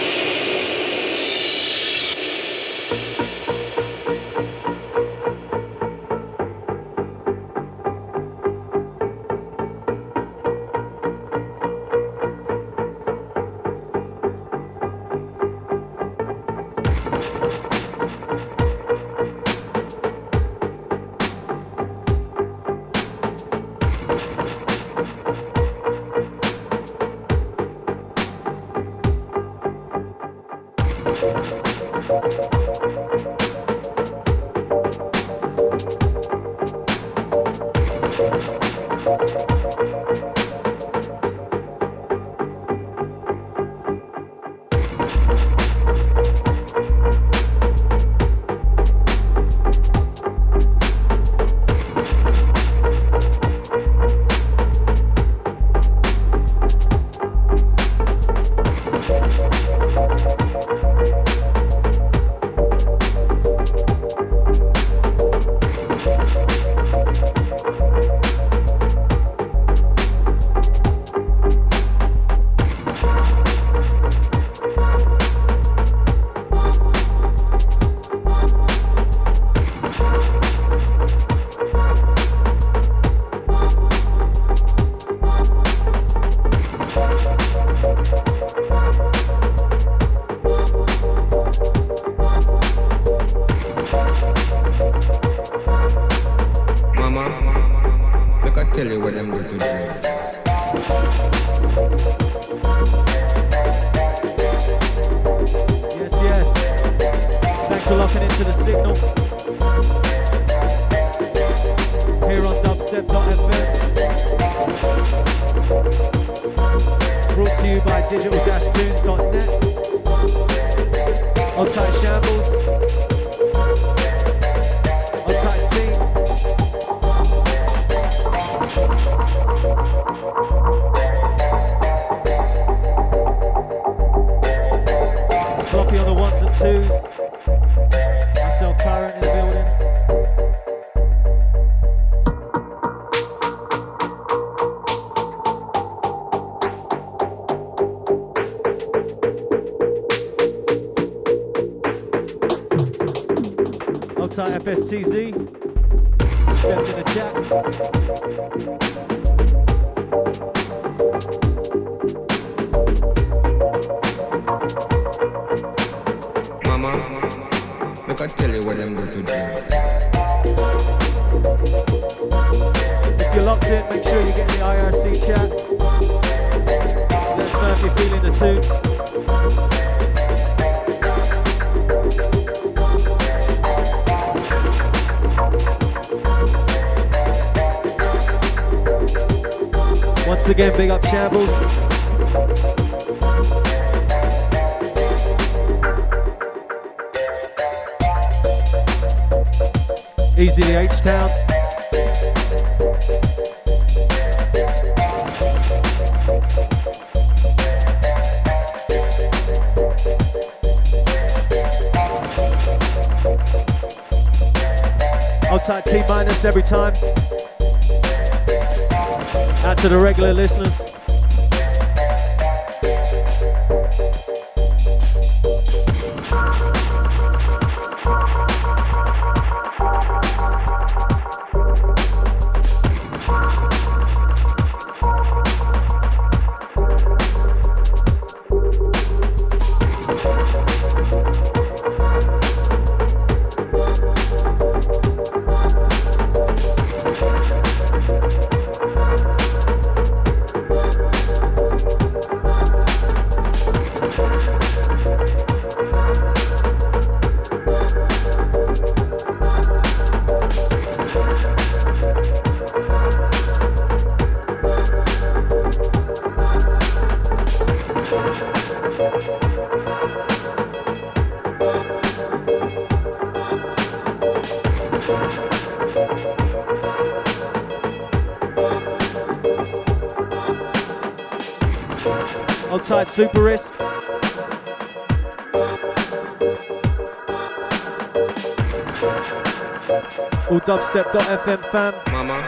[290.67, 291.95] dubstep.fm fam.
[292.11, 292.39] Mama,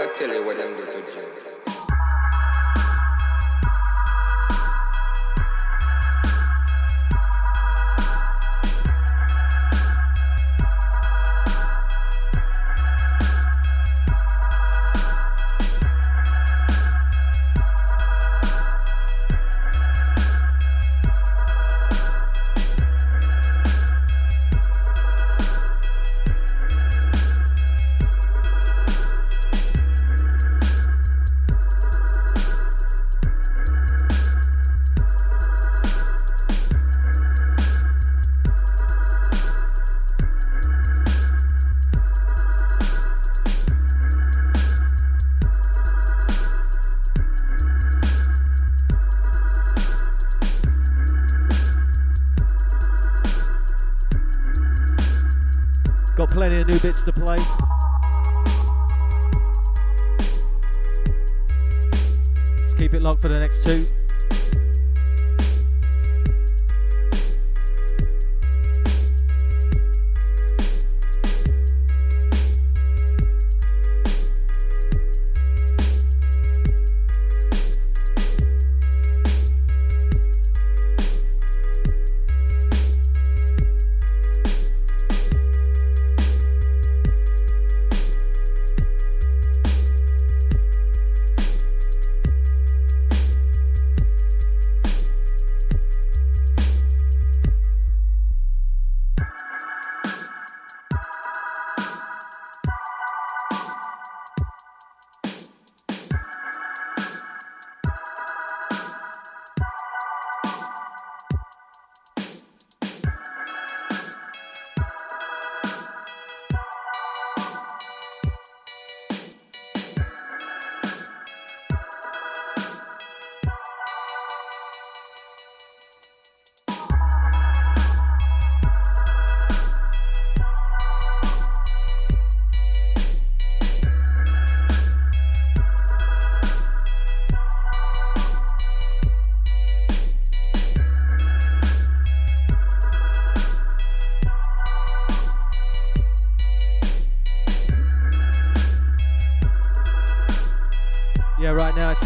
[0.00, 1.67] I tell you what them do to Joe.
[57.12, 57.47] To play.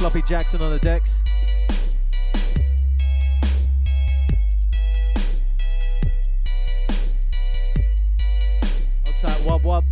[0.03, 1.23] Sloppy Jackson on the decks.
[9.07, 9.85] Outside Wub Wub.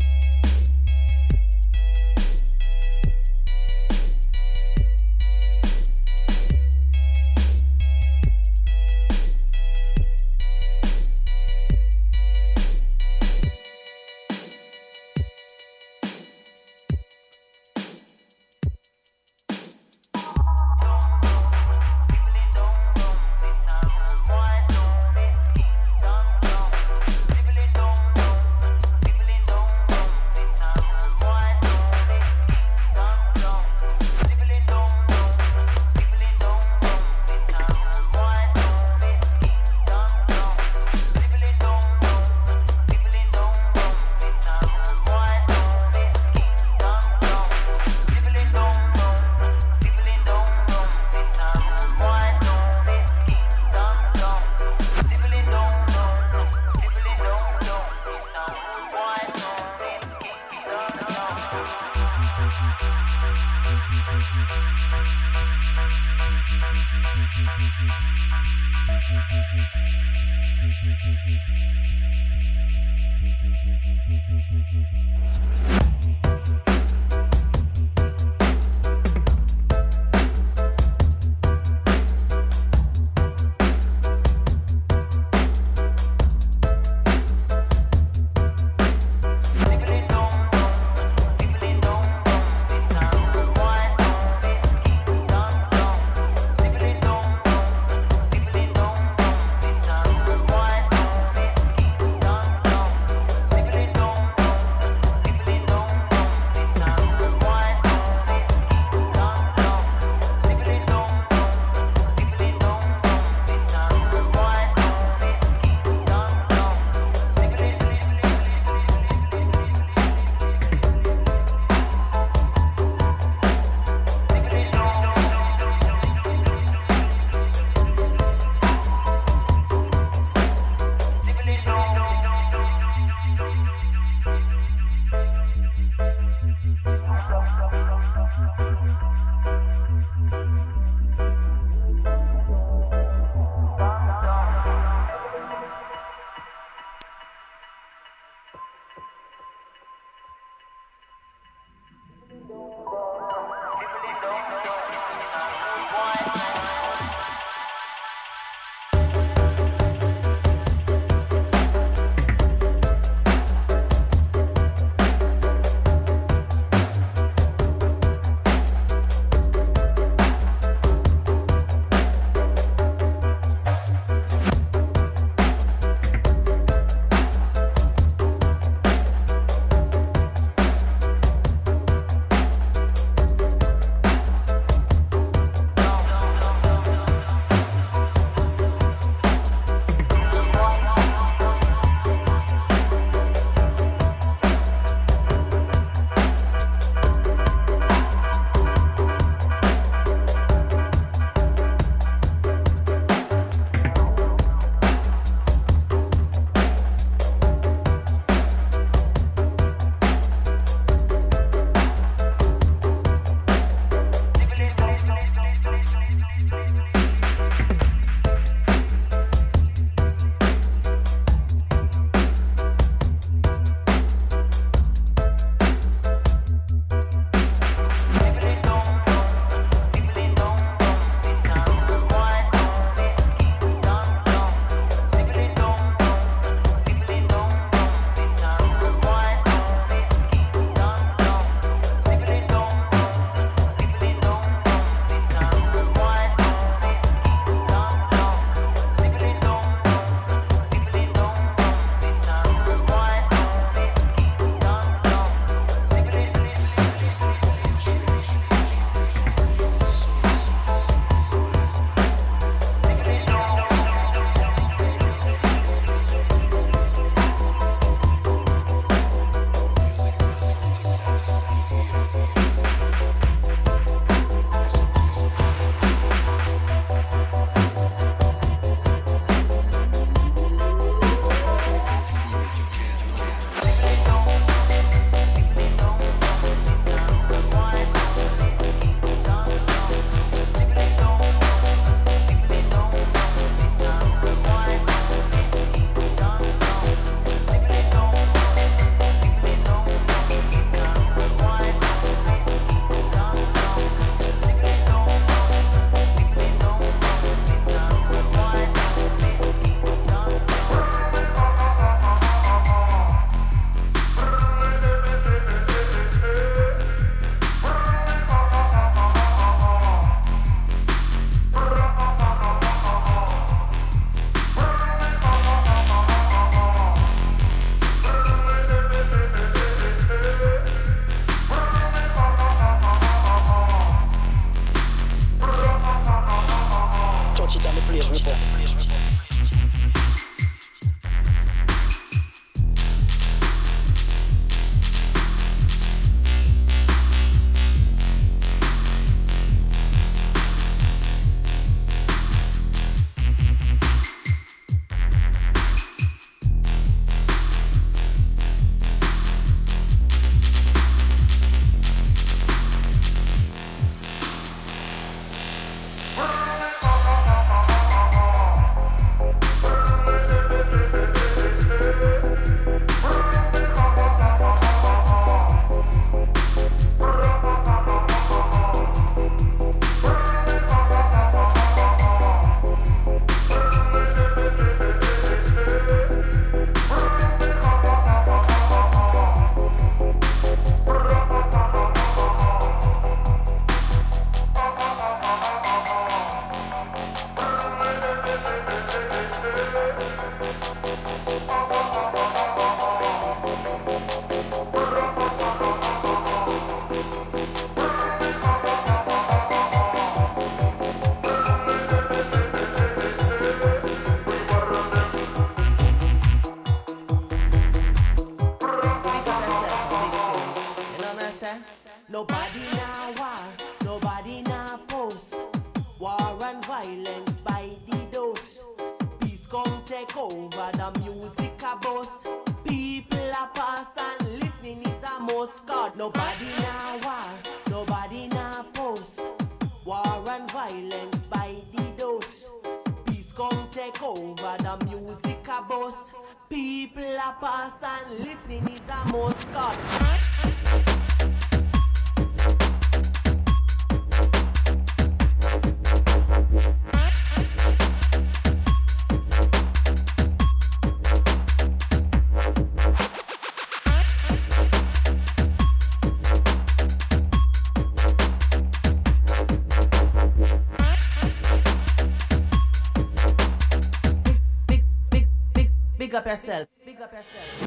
[476.30, 476.68] Yourself.
[476.84, 477.66] Big up yourself.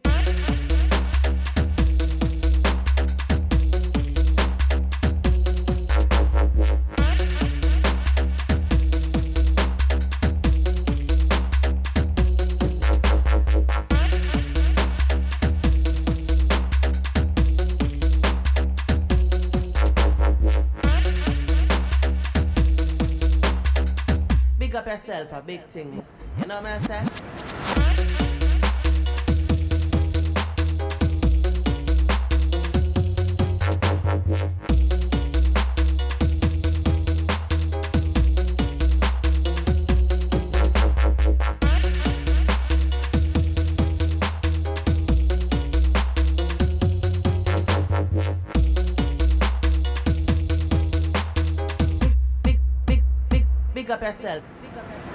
[24.86, 26.20] Yourself for big things.
[26.40, 27.23] You know what I'm saying?
[54.04, 54.44] Yourself.
[54.62, 55.14] Big up yourself.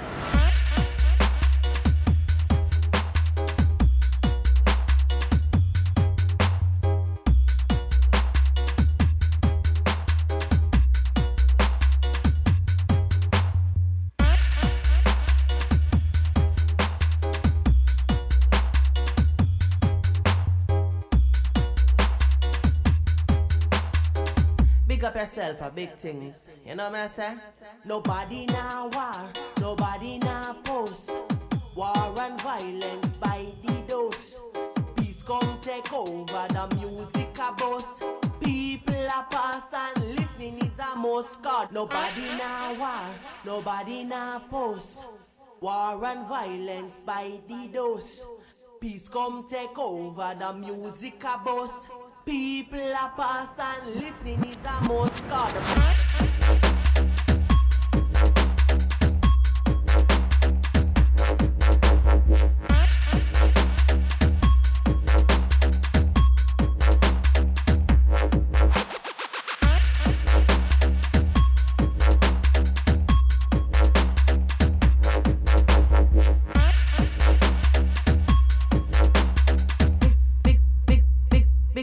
[24.87, 26.47] Big up yourself for big things.
[26.65, 27.39] You know what I'm saying?
[27.85, 31.09] Nobody now war, nobody now post.
[31.75, 34.39] War and violence by the dose.
[34.97, 38.03] Peace come take over the music a bust.
[38.41, 41.41] People a pass and listening is a must.
[41.41, 45.05] God, nobody now war, nobody now post.
[45.61, 48.25] War and violence by the dose.
[48.81, 51.87] Peace come take over the music a bust.
[52.25, 55.27] People a pass and listening is a must.
[55.29, 56.28] God.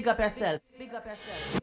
[0.07, 0.61] Big, big up yourself.
[0.79, 1.61] Big up yourself.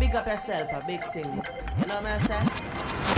[0.00, 1.26] Big up yourself for big things.
[1.78, 3.15] You know what I'm saying?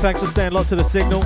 [0.00, 1.22] Thanks for staying locked to the signal.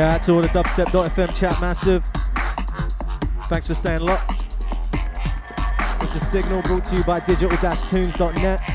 [0.00, 2.02] Yeah, to all the dubstep.fm chat massive.
[3.50, 4.46] Thanks for staying locked.
[6.00, 8.69] It's the signal brought to you by digital-tunes.net.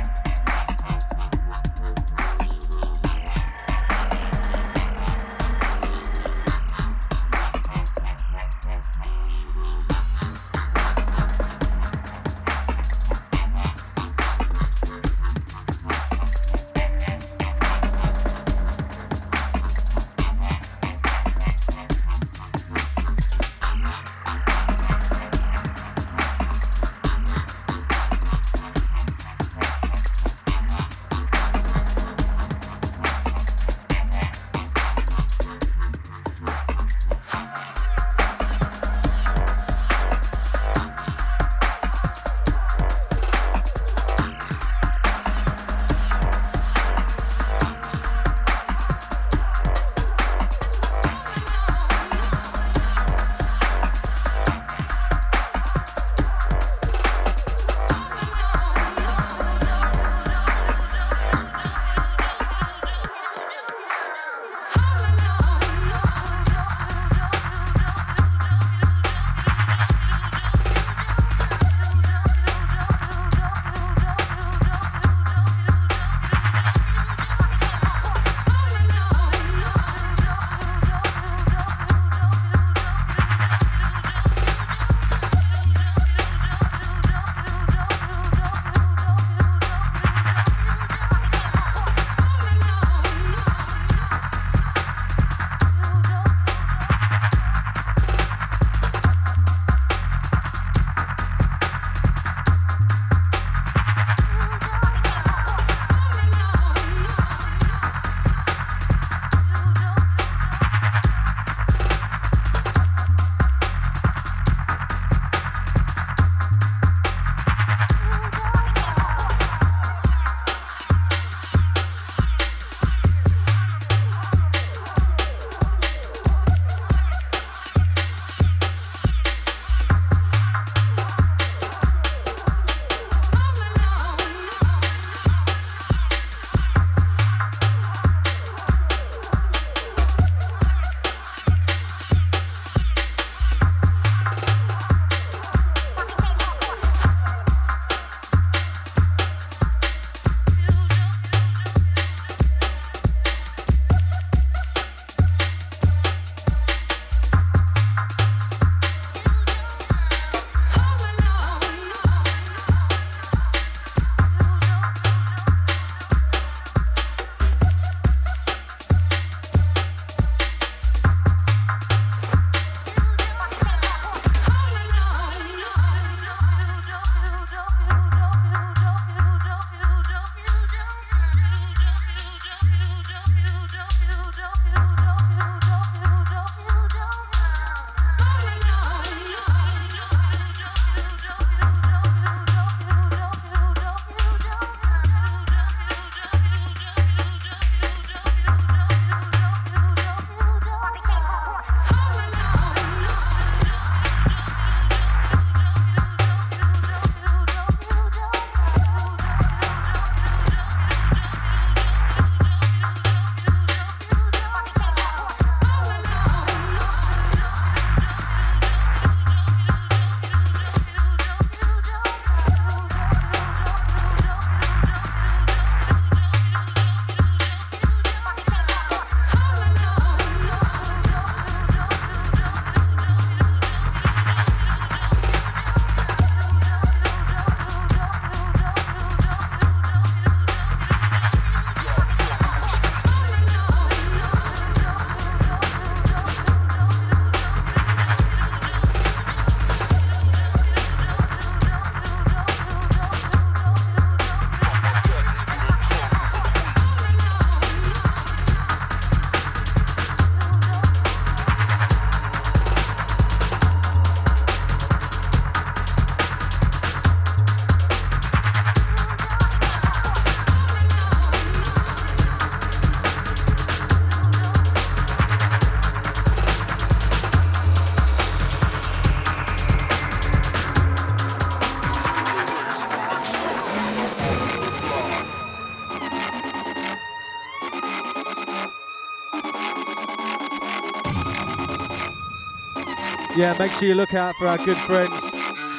[293.36, 295.12] Yeah, make sure you look out for our good friends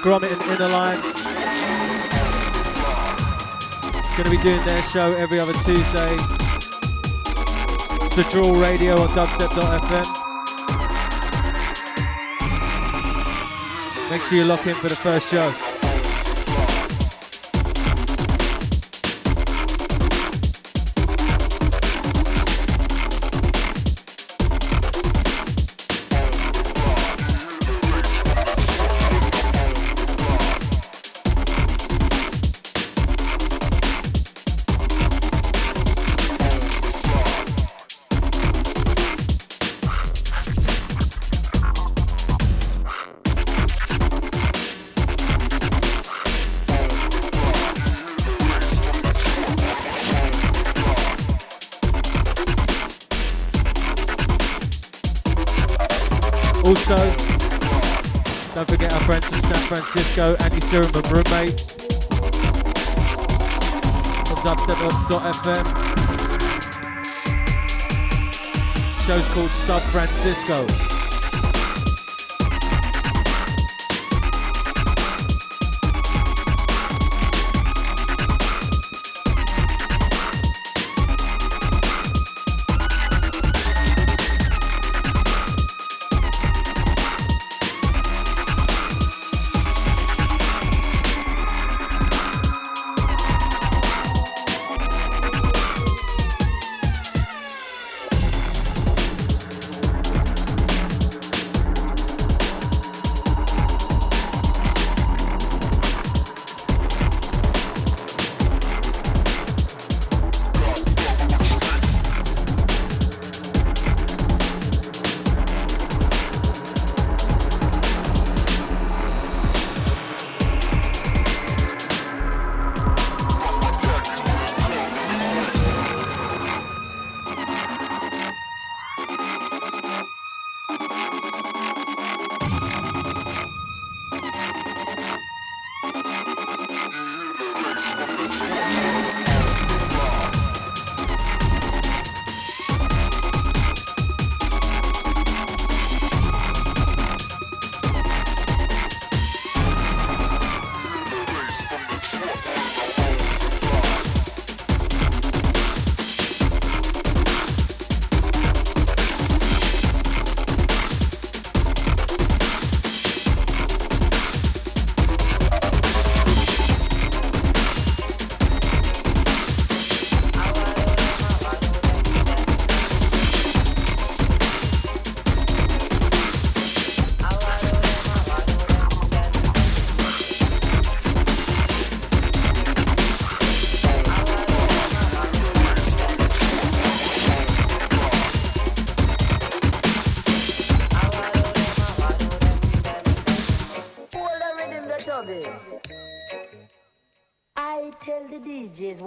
[0.03, 1.01] Gromit and Innerline.
[4.15, 6.17] Gonna be doing their show every other Tuesday.
[8.05, 10.07] It's a Draw Radio on dubstep.fm.
[14.11, 15.76] Make sure you lock in for the first show.
[56.89, 57.05] Also,
[58.55, 61.61] don't forget our friends from San Francisco, Andy Serum and roommate
[64.28, 65.66] from dubstep.fm.
[69.05, 70.95] Show's called Sub Francisco.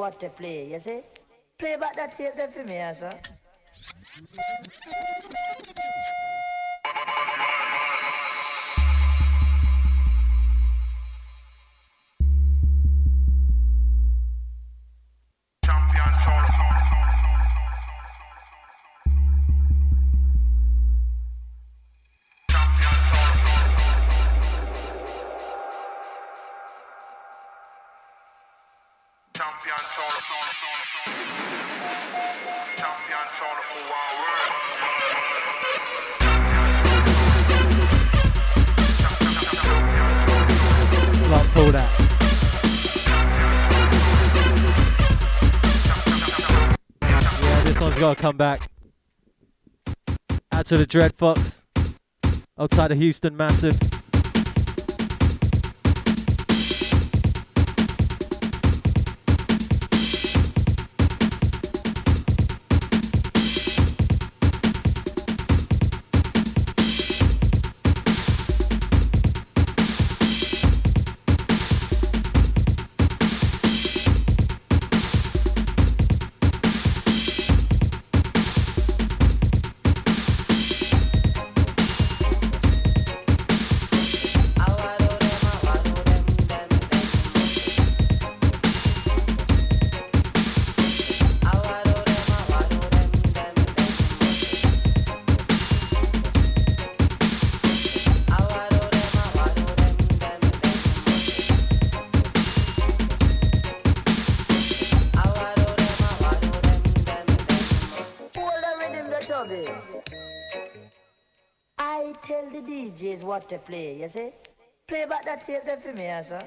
[0.09, 1.01] What to play, you see?
[1.59, 3.11] Play back that tape there for me, sir.
[48.29, 48.69] Come back.
[50.51, 51.63] Out to the Dread Fox.
[52.59, 53.88] Outside of Houston, massive.
[113.49, 114.31] To play, you see?
[114.87, 116.39] Play back that tape there for me, sir.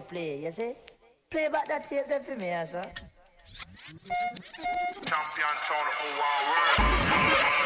[0.00, 0.72] To play, you see?
[1.30, 2.82] Play back that tape there for me, sir.
[5.04, 5.56] Champion
[5.90, 7.59] of world.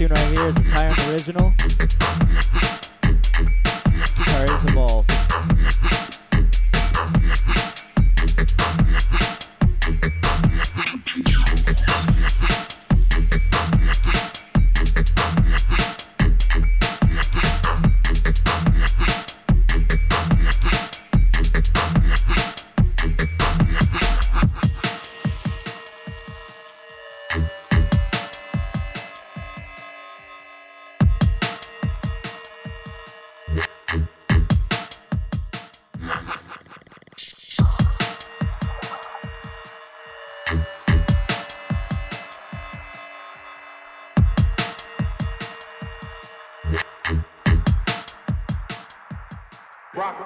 [0.00, 1.69] Tune right here is a Tyrant original.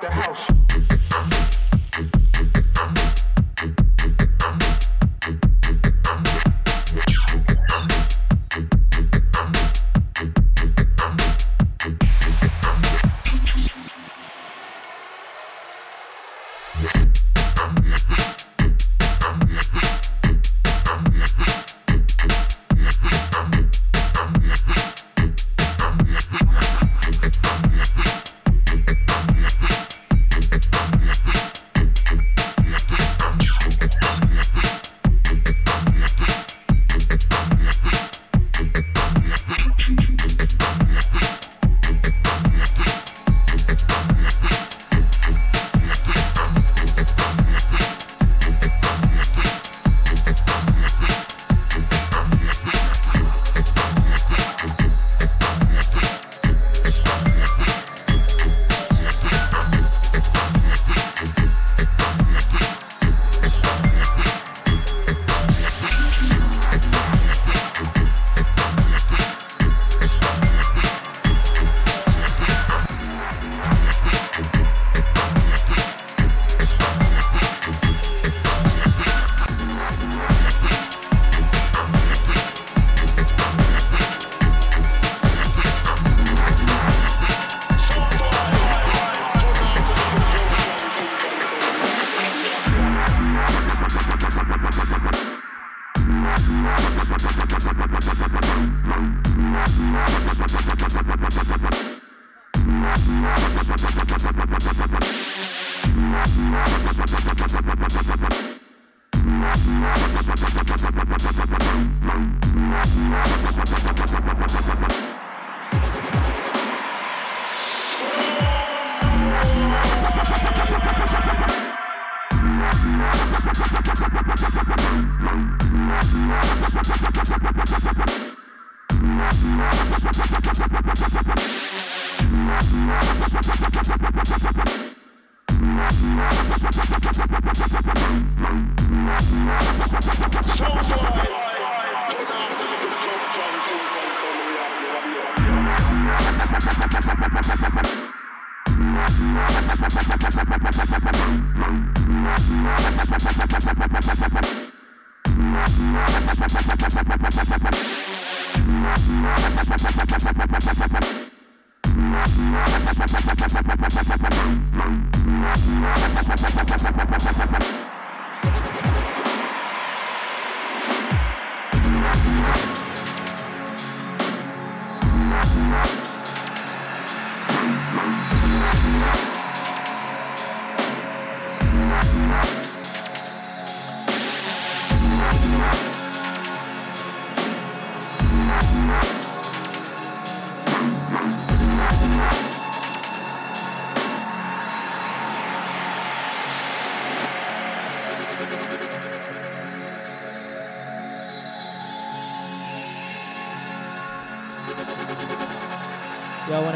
[0.04, 0.53] Yo, I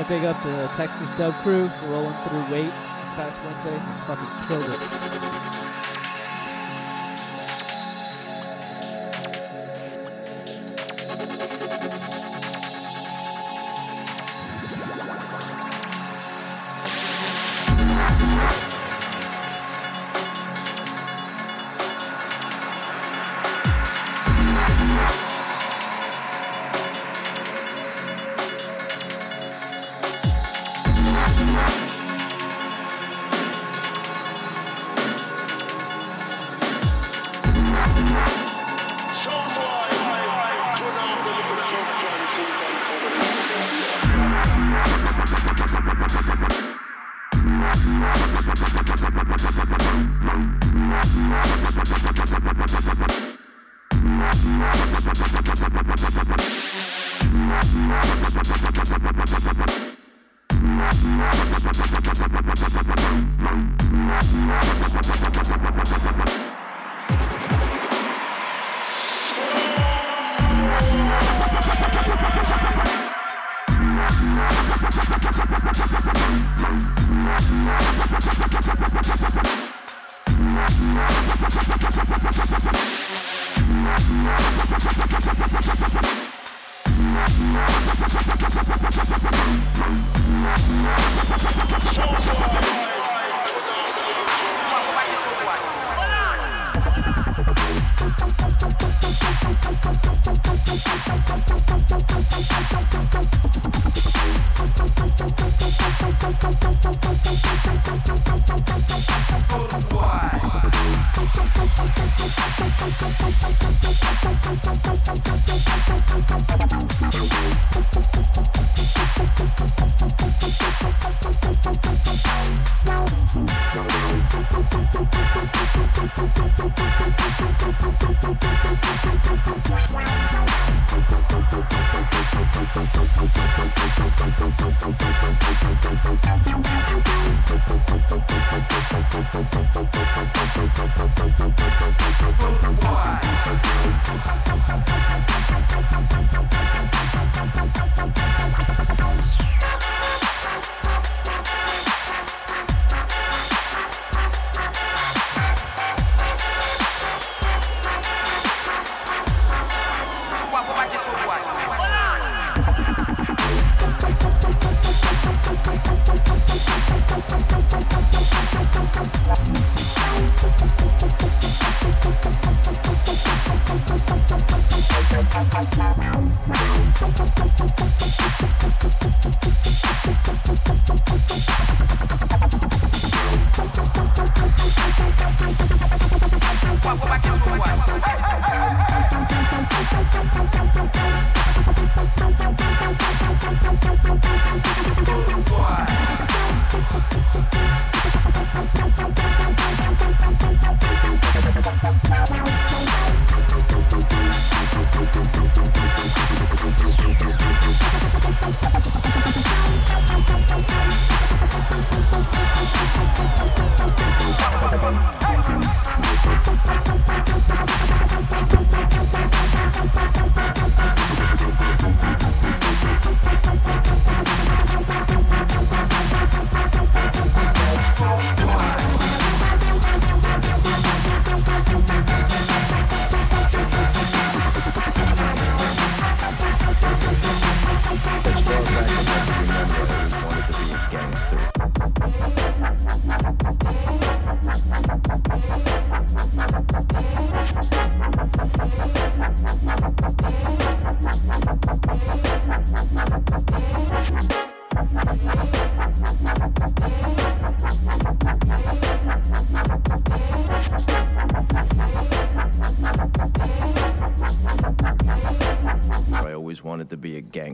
[0.09, 3.79] big up the Texas dub crew rolling through weight this past Wednesday.
[4.07, 4.98] Fucking killed it.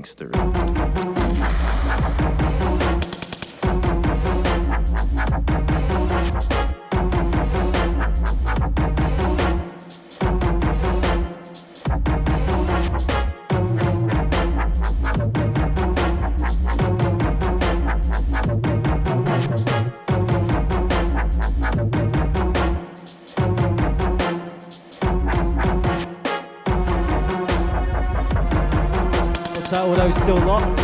[0.04, 0.43] All
[30.12, 30.83] still locked.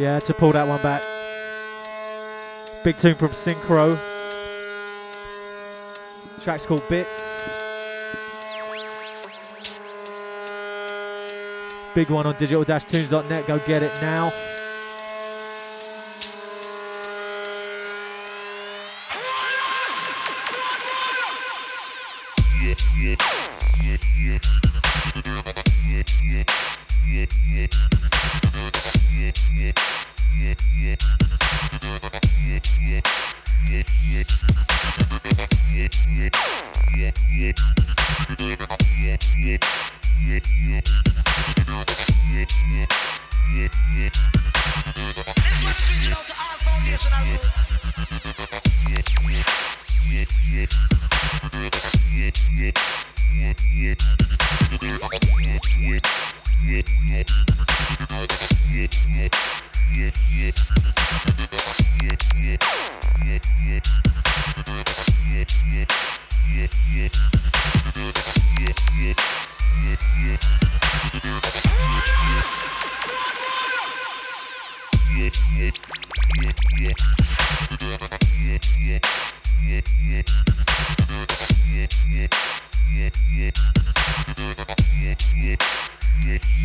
[0.00, 1.02] Yeah, to pull that one back.
[2.82, 3.98] Big tune from Synchro.
[6.40, 7.22] Track's called Bits.
[11.94, 13.46] Big one on digital-tunes.net.
[13.46, 14.32] Go get it now.
[22.98, 23.10] Yeah.
[29.72, 30.00] Yeah.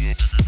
[0.05, 0.44] Yeah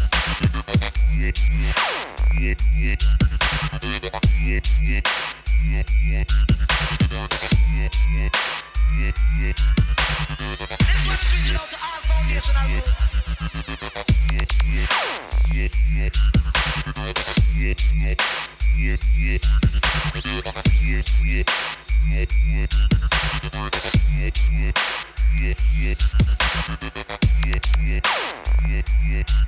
[29.08, 29.47] yeah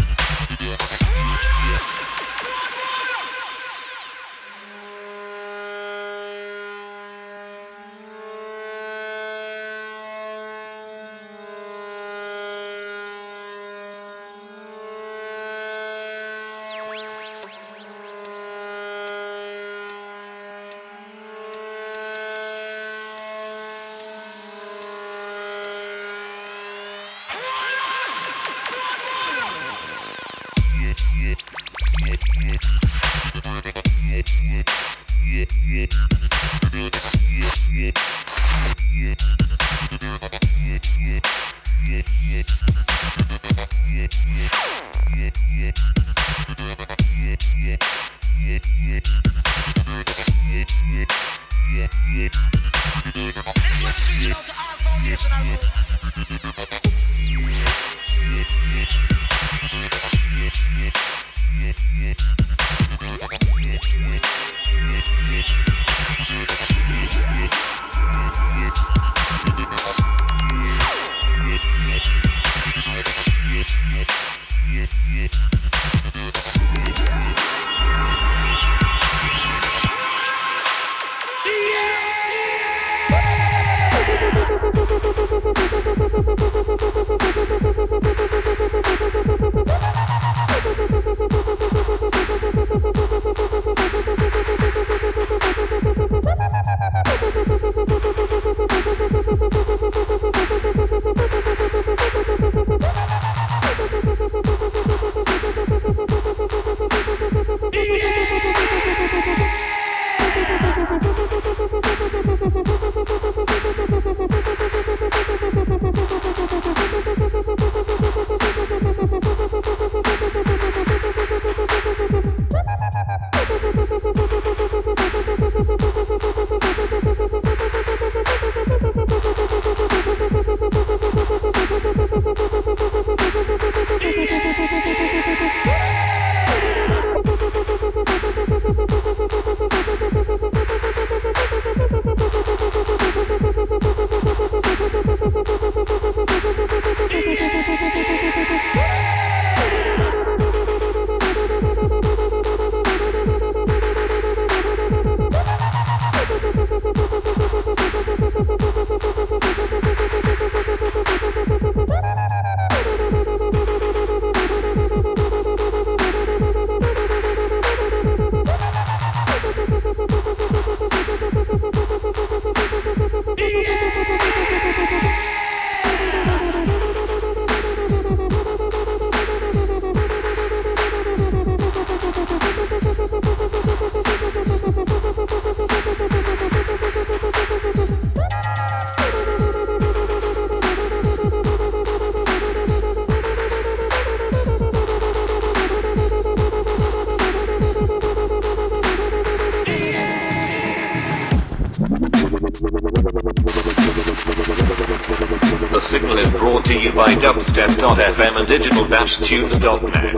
[207.81, 210.13] Dot FM and digital dance tunes dot net.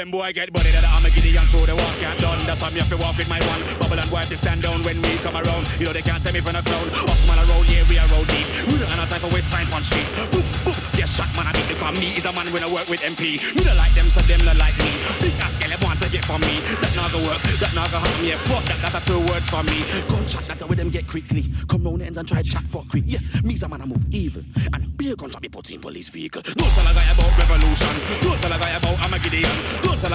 [0.00, 2.40] Them boy get body that I'm a giddy Gideon through the walk can't done.
[2.48, 3.60] That's why me have to walk with my one.
[3.84, 5.68] Bubble and wipe to stand down when we come around.
[5.76, 6.88] You know they can't tell me from a clown.
[7.04, 8.48] Off man a road, yeah, we are road deep.
[8.64, 10.08] We don't have time for waste time on street.
[10.32, 10.72] Boop, boop.
[10.96, 11.92] Yeah, shot man, I beat the come.
[12.00, 13.44] Me is a man when I work with MP.
[13.52, 14.88] Me don't like them, so them not like me.
[15.20, 16.64] Big ass girl, want to get from me.
[16.80, 18.24] That not gonna work, that not gonna happen.
[18.24, 19.84] Yeah, fuck that, that's a two words for me.
[20.08, 21.44] Come chat that with them get quickly.
[21.68, 23.04] Come round the ends and try chat for quick.
[23.04, 24.40] Yeah, me's a man, I move evil.
[24.72, 26.40] And beer gunshot be put in police vehicle.
[26.40, 27.92] Don't tell a guy about revolution.
[28.24, 29.19] Don't tell a guy about I'm a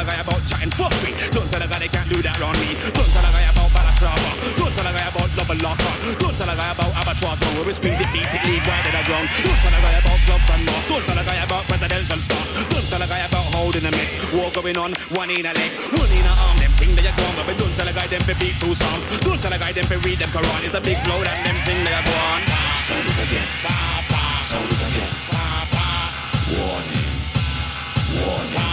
[0.05, 1.11] a guy about chatting fuck me.
[1.33, 2.77] Don't tell a guy they can't do that around me.
[2.93, 4.29] Don't tell a guy about Balaklava.
[4.53, 5.93] Don't tell a guy about double locker.
[6.21, 8.93] Don't tell a guy about abattoir where we squeeze it, beat it, league wide in
[8.93, 9.25] the ground.
[9.41, 10.81] Don't tell a guy about gloves and more.
[10.85, 12.49] Don't tell a guy about presidential stars.
[12.69, 14.09] Don't tell a guy about holding a mix.
[14.29, 16.55] War going on, one in a leg, one in a arm.
[16.61, 19.01] Them thing that you're going but don't tell a guy them for beat two songs.
[19.25, 20.59] Don't tell a guy them for read them Quran.
[20.61, 22.43] It's the big flow that them thing they are going.
[22.77, 23.47] Sound it again.
[24.43, 25.13] Sound it again.
[26.53, 27.09] Warning.
[28.21, 28.64] Warning.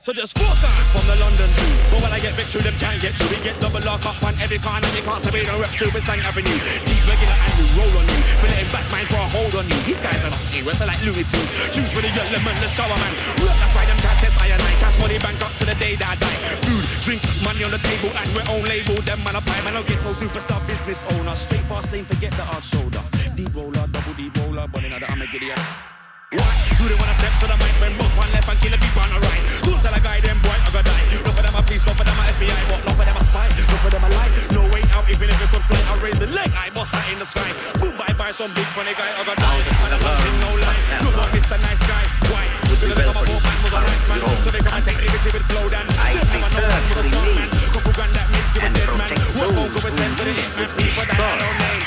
[0.00, 1.76] So just fuck on from the London Zoo.
[1.92, 3.36] But when I get victory, them can't get through.
[3.36, 4.88] We get double lock up on every corner.
[4.96, 6.56] You can't say we don't rep through with Sang Avenue.
[6.88, 8.20] Deep regular and we roll on you.
[8.40, 9.76] Feeling back mind for a hold on you.
[9.84, 11.52] These guys are not serious, they're like Looney Tunes.
[11.68, 13.12] Choose for the yellow man, the shower man.
[13.44, 14.78] Look, that's why them can't test iron night.
[14.80, 16.38] Cash money bank up to the day that I die.
[16.64, 18.96] Food, drink, money on the table, and we're own label.
[19.04, 21.36] Them man apply, man, I'll get to superstar business owner.
[21.36, 23.04] Straight fast lane, forget the hard shoulder.
[23.36, 25.99] Deep roller, double deep roller, but another I'm a giddy up.
[26.30, 29.02] Do they wanna step to the mic when both one left and kill the people
[29.02, 29.42] on the right?
[29.66, 31.26] Don't tell a guy them boy I gotta die.
[31.26, 33.22] No for them a police, no for them a FBI, but no for them a
[33.26, 34.30] spy, no for them a lie.
[34.54, 36.54] No way out, even if it could fly, I'll raise the leg.
[36.54, 37.50] I bust that in the sky.
[37.82, 39.58] Boom, bye bye, some big funny guy I gotta die.
[39.58, 40.78] And I'm something no lie.
[41.02, 41.58] No more Mr.
[41.66, 42.04] Nice Guy.
[42.30, 42.46] Why?
[42.70, 43.42] Would be well for you.
[43.66, 44.22] Was a nice man.
[44.46, 45.82] So they come and take liberty with flow then.
[45.98, 49.10] I prefer to remain Couple grand that makes you a dead man.
[49.34, 50.70] What won't go send to the hitman?
[50.78, 51.82] People that have no name.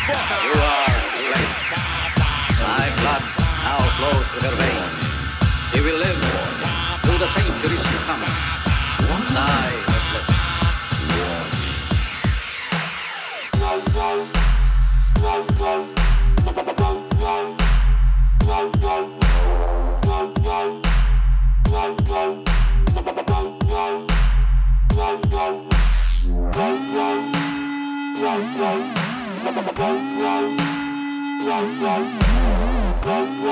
[1.15, 1.47] You are
[2.59, 4.93] my blood now flows through her veins.
[5.71, 6.19] She will live
[7.03, 8.23] through the centuries to come.
[8.23, 9.83] And I
[31.85, 32.72] have
[33.05, 33.43] lived.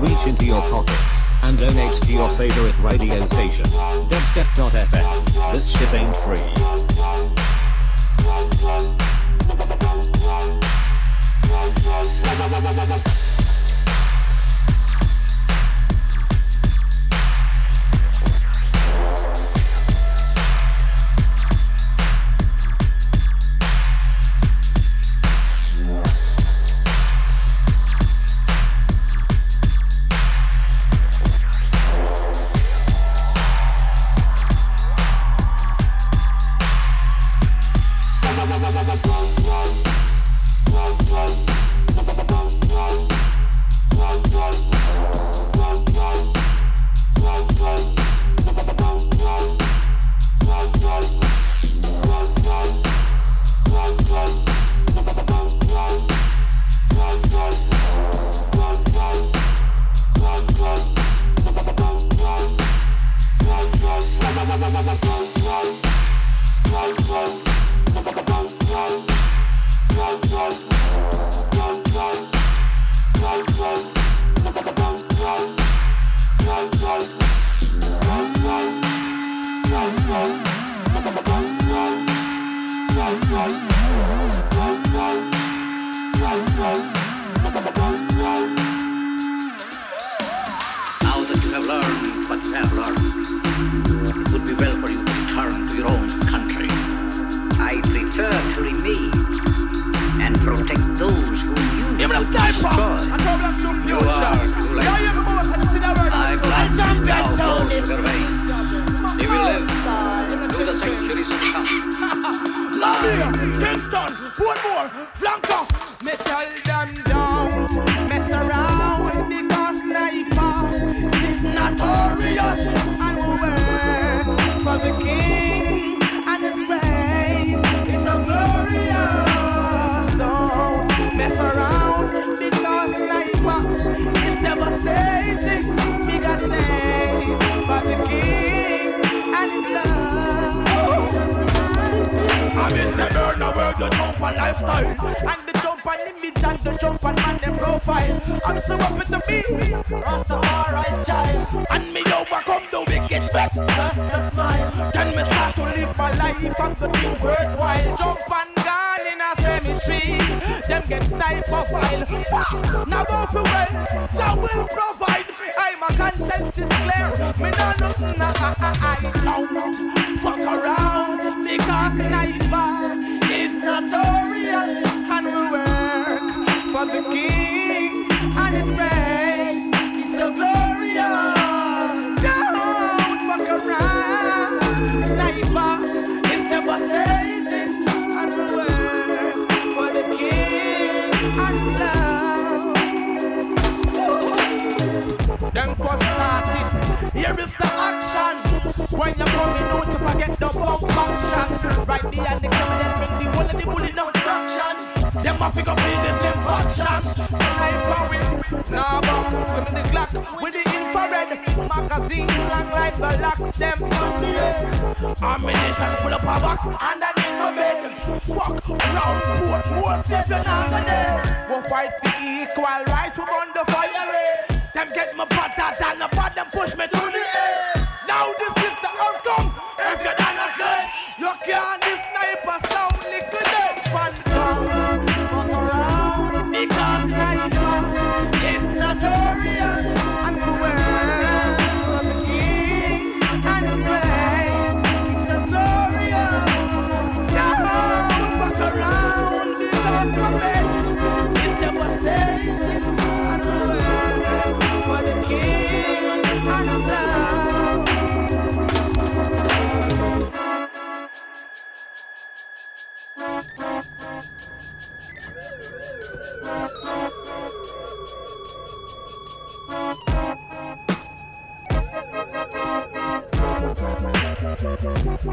[0.00, 3.66] Reach into your pockets and donate to your favorite radio station.
[3.66, 5.52] Dubstep.fm.
[5.52, 6.50] This shit free.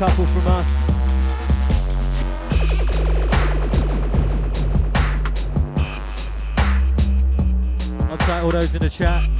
[0.00, 0.66] last couple from us.
[8.10, 9.33] I'll take all those in the chat.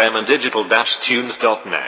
[0.00, 1.79] Dubstep.fm and digital-tunes.net.